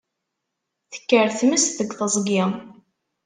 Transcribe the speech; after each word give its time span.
Tekker 0.91 1.27
tmes 1.39 1.65
deg 1.79 1.89
teẓgi. 1.97 2.43